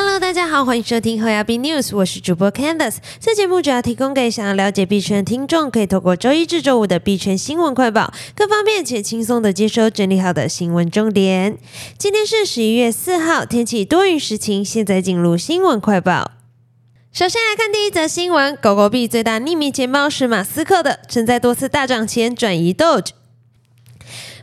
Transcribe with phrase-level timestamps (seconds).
[0.00, 2.98] Hello，大家好，欢迎收听和亚币 news，我是主播 Candice。
[3.18, 11.58] 这节目主要提供给想要了解币圈的听众，可以透过周一至周五的币圈新闻快报，更方便且轻松的接收整理好的新闻重点。
[11.98, 14.64] 今天是十一月四号，天气多云时晴。
[14.64, 16.30] 现在进入新闻快报。
[17.10, 23.17] 首先来看第一则新闻：狗狗币最大匿名钱包是马斯克的，正在多次大涨前转移 Doge。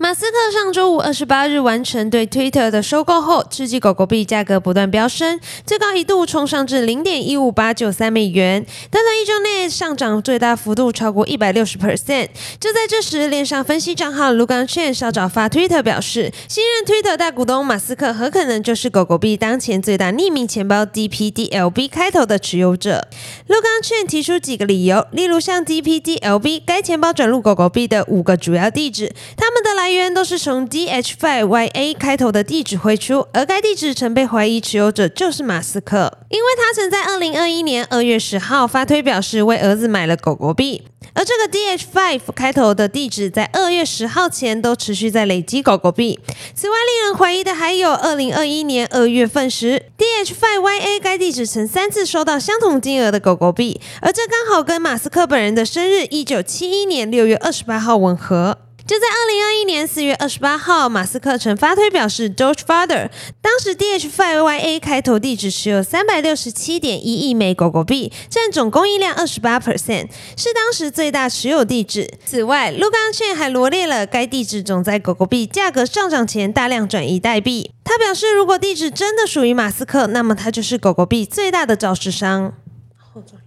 [0.00, 12.28] 马斯克上周五二十八日完成对 Twitter 的收购后，刺激狗狗币价格不断飙升，最高一度冲上至零点一五八九三美元，短短一周内上涨最大幅度超过一百六十 percent。
[12.60, 23.08] 就在这时，链上分析账号 Lugan Chen 稍早发 Twitter 表示，新任 Twitter 大股东马斯克很可能就是狗狗币当前最大匿名钱包 DPDLB 开头的持有者。
[23.48, 29.87] Lugan Chen 提出几个理由，例如像 DPDLB 该钱包转入狗狗币的五个主要地址，他们的来。
[29.88, 40.82] 来源都是从 DH5YA 开头的地址汇出，而该地址曾被怀疑持有者就是马斯克，因为他曾在二零二一年二月十号发推表示为儿子买了狗狗币，
[41.14, 46.20] 而这个 DH5 开头的地址在二月十号前都持续在累积狗狗币。
[46.54, 58.58] 此外，令人怀疑的还有二零二一年二月份时，DH5YA 该地址曾三次收到相同金额的狗狗币，而这刚好跟马斯克本人的生日一九七一年六月二十八号吻合。
[58.88, 63.10] 就在二零二一年四月二十八号，马斯克曾发推表示，Doge Father
[63.42, 72.08] 当时 DH5YA 开头地址持有三百六十七点一亿枚狗狗币，占总供应量二十八 percent，是当时最大持有地址。
[72.24, 77.70] 此外，陆刚券还罗列了该地址总在狗狗币价格上涨前大量转移代币。
[77.84, 82.54] 他表示，如果地址真的属于马斯克，那么他就是狗狗币最大的肇事商。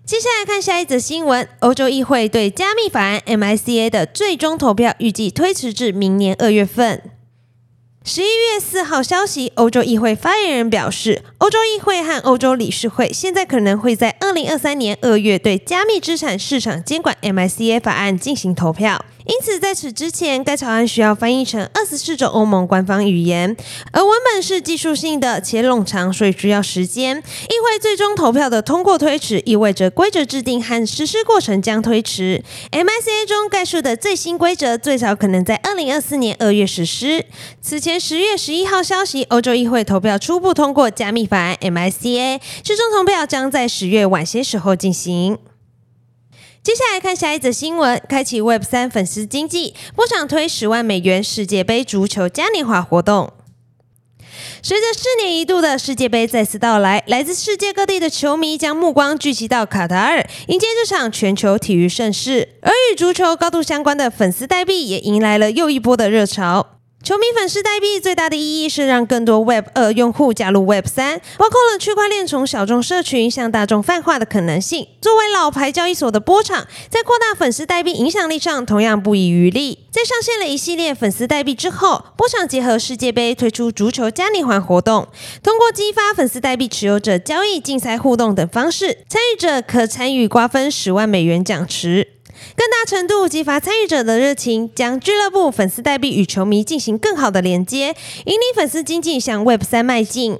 [0.05, 7.01] 接下来看下一则新闻：欧洲议会对加密法案 MICA 的最终投票预计推迟至明年二月份。
[8.03, 19.05] 十一月四号消息，欧洲议会发言人表示，欧洲议会和欧洲理事会现在可能会在二零二三年二月对加密资产市场监管 MICA 法案进行投票。
[19.25, 23.55] 因此，在此之前，该草案需要翻译成二十四种欧盟官方语言，
[23.91, 27.17] 而文本是技术性的且冗长，所以需要时间。
[27.17, 32.43] 议会最终投票的通过推迟，意味着规则制定和实施过程将推迟。
[32.71, 37.25] MICA 中概述的最新规则最早可能在二零二四年二月实施。
[37.61, 45.37] 此前十月十一号消息，欧洲议会投票初步通过加密法案 MICA，最终投票将在十月晚些时候进行。
[46.63, 53.33] 接下来看下一则新闻：开启 Web 三粉丝经济，波场推十万美元世界杯足球嘉年华活动。
[54.61, 62.49] 随着四年一度的世界杯再次到来，来自世界各地的球迷将目光聚集到卡塔尔，迎接这场全球体育盛事。
[62.61, 66.80] 而与足球高度相关的粉丝代币，也迎来了又一波的热潮。
[67.03, 74.87] 球迷粉丝代币最大的意义是让更多 Web 二用户加入 Web 三，包括了区块链从小众社群向大众泛化的可能性。
[75.01, 79.79] 作为老牌交易所的波场，在扩大粉丝代币影响力上同样不遗余力。
[79.89, 85.07] 在上线了一系列粉丝代币之后，波场结合世界杯推出足球嘉年华活动，
[85.41, 92.09] 通过激发粉丝代币持有者交易、竞赛互动等方式，参与者可参与瓜分十万美元奖池。
[92.55, 100.39] 更大程度激发参与者的热情，将俱乐部粉丝代币与球迷进行更好的连接，引领粉丝经济向 Web 三迈进。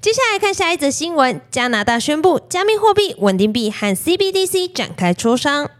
[0.00, 5.70] 接下来看下一则新闻：加拿大宣布加密货币稳定币和 CBDC 展开磋商。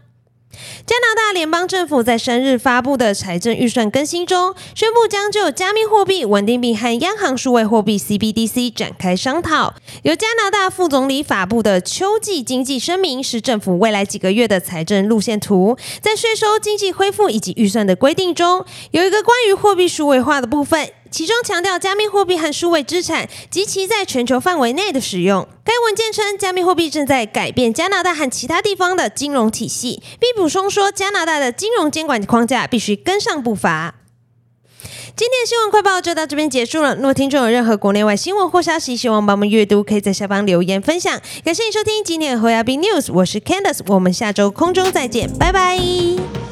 [0.85, 9.73] 加拿大联邦政府在生日发布的财政预算更新中，宣布将就加密货币、稳定币和央行数位货币 （CBDC） 展开商讨。
[10.03, 15.77] 由加拿大副总理发布的秋季经济声明是政府未来几个月的财政路线图。
[16.01, 20.89] 在税收、经济恢复以及预算的规定中，有一个关于货币数位化的部分。
[21.13, 25.47] 其中强调加密货币和数位资产及其在全球范围内的使用。
[25.63, 33.93] 该文件称，加密货币正在改变加拿大和其他地方的金融体系，并补充说，加拿大的金融监管框架必须跟上步伐。
[35.15, 36.95] 今天的新闻快报就到这边结束了。
[36.95, 41.21] 若听众有任何国内外新闻或消息，希望帮忙阅读，可以在下方留言分享。
[41.45, 46.42] 感谢你收听今天的侯亚斌 news，我是 Candice，我们下周空中再见，拜拜。